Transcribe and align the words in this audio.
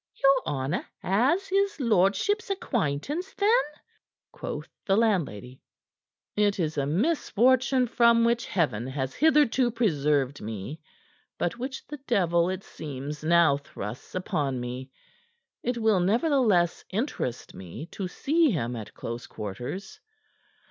"Your 0.19 0.41
honor 0.47 0.83
has 1.03 1.47
his 1.47 1.79
lordship's 1.79 2.49
acquaintance, 2.49 3.35
then?" 3.35 3.53
quoth 4.31 4.67
the 4.83 4.97
landlady. 4.97 5.61
"It 6.35 6.59
is 6.59 6.75
a 6.75 6.87
misfortune 6.87 7.85
from 7.85 8.25
which 8.25 8.47
Heaven 8.47 8.87
has 8.87 9.13
hitherto 9.13 9.69
preserved 9.69 10.41
me, 10.41 10.81
but 11.37 11.59
which 11.59 11.85
the 11.85 11.97
devil, 12.07 12.49
it 12.49 12.63
seems, 12.63 13.23
now 13.23 13.57
thrusts 13.57 14.15
upon 14.15 14.59
me. 14.59 14.89
It 15.61 15.77
will, 15.77 15.99
nevertheless, 15.99 16.83
interest 16.89 17.53
me 17.53 17.85
to 17.91 18.07
see 18.07 18.49
him 18.49 18.75
at 18.75 18.95
close 18.95 19.27
quarters. 19.27 19.99